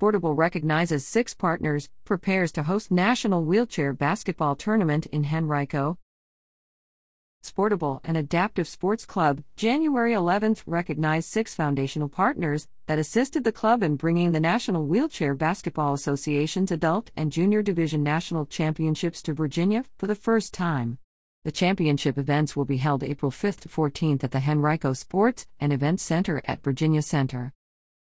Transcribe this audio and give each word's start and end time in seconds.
Sportable 0.00 0.34
recognizes 0.36 1.06
six 1.06 1.34
partners, 1.34 1.90
prepares 2.06 2.52
to 2.52 2.62
host 2.62 2.90
National 2.90 3.44
Wheelchair 3.44 3.92
Basketball 3.92 4.56
Tournament 4.56 5.04
in 5.06 5.26
Henrico. 5.26 5.98
Sportable 7.44 8.00
and 8.04 8.16
Adaptive 8.16 8.66
Sports 8.66 9.04
Club, 9.04 9.42
January 9.56 10.12
11th, 10.12 10.62
recognized 10.64 11.28
six 11.28 11.54
foundational 11.54 12.08
partners 12.08 12.66
that 12.86 12.98
assisted 12.98 13.44
the 13.44 13.52
club 13.52 13.82
in 13.82 13.96
bringing 13.96 14.32
the 14.32 14.40
National 14.40 14.86
Wheelchair 14.86 15.34
Basketball 15.34 15.92
Association's 15.92 16.70
Adult 16.70 17.10
and 17.14 17.30
Junior 17.30 17.60
Division 17.60 18.02
National 18.02 18.46
Championships 18.46 19.20
to 19.22 19.34
Virginia 19.34 19.84
for 19.98 20.06
the 20.06 20.14
first 20.14 20.54
time. 20.54 20.98
The 21.44 21.52
championship 21.52 22.16
events 22.16 22.56
will 22.56 22.64
be 22.64 22.78
held 22.78 23.04
April 23.04 23.30
5th 23.30 23.60
to 23.60 23.68
14th 23.68 24.24
at 24.24 24.30
the 24.30 24.44
Henrico 24.48 24.94
Sports 24.94 25.46
and 25.58 25.74
Events 25.74 26.02
Center 26.02 26.40
at 26.46 26.62
Virginia 26.62 27.02
Center. 27.02 27.52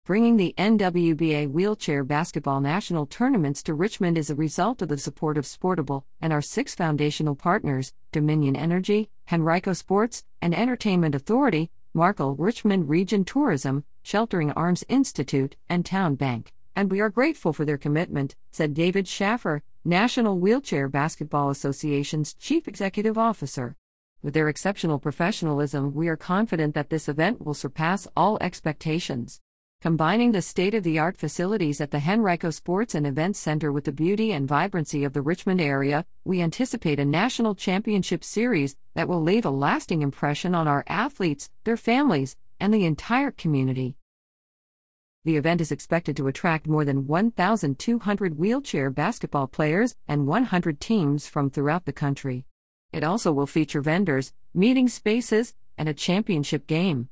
Bringing 0.06 0.36
the 0.36 0.54
NWBA 0.58 1.50
Wheelchair 1.50 2.04
Basketball 2.04 2.60
National 2.60 3.06
Tournaments 3.06 3.64
to 3.64 3.74
Richmond 3.74 4.18
is 4.18 4.30
a 4.30 4.36
result 4.36 4.82
of 4.82 4.90
the 4.90 4.98
support 4.98 5.38
of 5.38 5.46
Sportable 5.46 6.04
and 6.20 6.34
our 6.34 6.42
six 6.42 6.76
foundational 6.76 7.36
partners 7.36 7.94
Dominion 8.12 8.54
Energy, 8.54 9.10
Henrico 9.32 9.72
Sports 9.72 10.26
and 10.42 10.54
Entertainment 10.54 11.16
Authority, 11.16 11.72
Markel 11.94 12.36
Richmond 12.36 12.90
Region 12.90 13.24
Tourism, 13.24 13.86
Sheltering 14.02 14.52
Arms 14.52 14.84
Institute, 14.90 15.56
and 15.70 15.86
TowneBank. 15.86 16.48
And 16.76 16.92
we 16.92 17.00
are 17.00 17.10
grateful 17.10 17.54
for 17.54 17.64
their 17.64 17.78
commitment, 17.78 18.36
said 18.52 18.74
David 18.74 19.08
Shaffer, 19.08 19.64
National 19.86 20.38
Wheelchair 20.38 20.90
Basketball 20.90 21.50
Association's 21.50 22.34
Chief 22.34 22.68
Executive 22.68 23.18
Officer. 23.18 23.78
With 24.22 24.34
their 24.34 24.50
exceptional 24.50 25.00
professionalism, 25.00 25.94
we 25.94 26.10
are 26.10 26.18
confident 26.18 26.76
that 26.76 26.90
this 26.90 27.08
event 27.08 27.46
will 27.46 27.54
surpass 27.54 28.06
all 28.18 28.38
expectations. 28.42 29.40
Combining 29.84 30.32
the 30.32 30.42
state 30.42 30.74
of 30.74 30.84
the 30.84 30.98
art 30.98 31.18
facilities 31.18 31.82
at 31.82 31.92
the 31.92 32.00
Henrico 32.00 32.52
Sports 32.52 32.96
and 32.96 33.06
Events 33.06 33.38
Center 33.38 33.70
with 33.70 33.84
the 33.84 33.92
beauty 33.92 34.32
and 34.32 34.48
vibrancy 34.48 35.04
of 35.04 35.12
the 35.12 35.22
Richmond 35.22 35.60
area, 35.60 36.06
we 36.24 36.42
anticipate 36.42 37.02
a 37.02 37.04
national 37.04 37.54
championship 37.54 38.24
series 38.24 38.78
that 38.94 39.10
will 39.10 39.22
leave 39.22 39.44
a 39.44 39.50
lasting 39.50 40.02
impression 40.02 40.56
on 40.56 40.70
our 40.70 40.86
athletes, 40.88 41.50
their 41.66 41.76
families, 41.76 42.38
and 42.62 42.74
the 42.74 42.86
entire 42.86 43.30
community. 43.30 43.98
The 45.26 45.36
event 45.36 45.60
is 45.60 45.70
expected 45.70 46.16
to 46.16 46.28
attract 46.28 46.66
more 46.66 46.86
than 46.86 47.06
1,200 47.06 48.38
wheelchair 48.38 48.90
basketball 48.90 49.48
players 49.48 49.98
and 50.08 50.26
100 50.26 50.80
teams 50.80 51.28
from 51.28 51.50
throughout 51.50 51.84
the 51.84 51.92
country. 51.92 52.46
It 52.94 53.04
also 53.04 53.34
will 53.34 53.48
feature 53.48 53.82
vendors, 53.82 54.32
meeting 54.54 54.88
spaces, 54.88 55.56
and 55.78 55.90
a 55.90 55.94
championship 55.94 56.68
game 56.68 57.10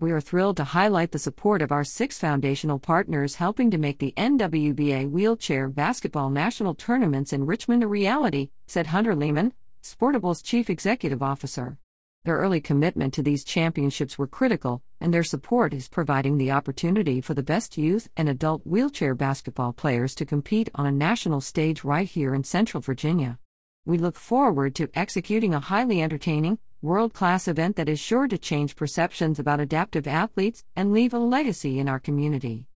we 0.00 0.12
are 0.12 0.20
thrilled 0.20 0.56
to 0.56 0.62
highlight 0.62 1.10
the 1.10 1.18
support 1.18 1.60
of 1.60 1.72
our 1.72 1.82
six 1.82 2.18
foundational 2.18 2.78
partners 2.78 3.34
helping 3.34 3.68
to 3.68 3.78
make 3.78 3.98
the 3.98 4.14
NWBA 4.16 5.10
Wheelchair 5.10 5.68
Basketball 5.68 6.30
National 6.30 6.76
Tournaments 6.76 7.32
in 7.32 7.46
Richmond 7.46 7.82
a 7.82 7.88
reality, 7.88 8.50
said 8.68 8.88
Hunter 8.88 9.16
Lehman, 9.16 9.52
Sportable's 9.82 10.40
Chief 10.40 10.70
Executive 10.70 11.20
Officer. 11.20 11.78
Their 12.24 12.36
early 12.36 12.60
commitment 12.60 13.12
to 13.14 13.22
these 13.24 13.42
championships 13.42 14.16
were 14.16 14.28
critical, 14.28 14.82
and 15.00 15.12
their 15.12 15.24
support 15.24 15.74
is 15.74 15.88
providing 15.88 16.38
the 16.38 16.52
opportunity 16.52 17.20
for 17.20 17.34
the 17.34 17.42
best 17.42 17.76
youth 17.76 18.08
and 18.16 18.28
adult 18.28 18.64
wheelchair 18.64 19.16
basketball 19.16 19.72
players 19.72 20.14
to 20.16 20.24
compete 20.24 20.68
on 20.76 20.86
a 20.86 20.92
national 20.92 21.40
stage 21.40 21.82
right 21.82 22.08
here 22.08 22.36
in 22.36 22.44
Central 22.44 22.80
Virginia. 22.80 23.40
We 23.84 23.98
look 23.98 24.16
forward 24.16 24.76
to 24.76 24.90
executing 24.94 25.54
a 25.54 25.60
highly 25.60 26.02
entertaining, 26.02 26.58
world 26.80 27.12
class 27.12 27.48
event 27.48 27.74
that 27.74 27.88
is 27.88 27.98
sure 27.98 28.28
to 28.28 28.38
change 28.38 28.76
perceptions 28.76 29.40
about 29.40 29.58
adaptive 29.58 30.06
athletes 30.06 30.64
and 30.76 30.92
leave 30.92 31.12
a 31.12 31.18
legacy 31.18 31.80
in 31.80 31.88
our 31.88 31.98
community. 31.98 32.66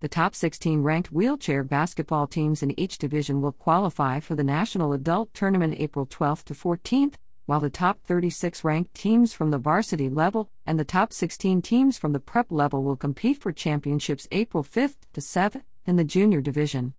The 0.00 0.08
top 0.08 0.34
16 0.34 0.82
ranked 0.82 1.12
wheelchair 1.12 1.62
basketball 1.62 2.26
teams 2.26 2.60
in 2.60 2.78
each 2.78 2.98
division 2.98 3.40
will 3.40 3.52
qualify 3.52 4.18
for 4.18 4.34
the 4.34 4.42
National 4.42 4.92
Adult 4.92 5.32
Tournament 5.32 5.76
April 5.78 6.06
12 6.06 6.44
to 6.46 6.54
14th, 6.54 7.14
while 7.46 7.60
the 7.60 7.70
top 7.70 8.00
36 8.02 8.64
ranked 8.64 8.94
teams 8.94 9.32
from 9.32 9.52
the 9.52 9.58
varsity 9.58 10.08
level 10.08 10.50
and 10.66 10.76
the 10.76 10.84
top 10.84 11.12
16 11.12 11.62
teams 11.62 11.96
from 11.96 12.12
the 12.12 12.18
prep 12.18 12.50
level 12.50 12.82
will 12.82 12.96
compete 12.96 13.40
for 13.40 13.52
championships 13.52 14.26
April 14.32 14.64
5 14.64 14.96
to 15.12 15.20
7 15.20 15.62
in 15.86 15.94
the 15.94 16.04
junior 16.04 16.40
division. 16.40 16.94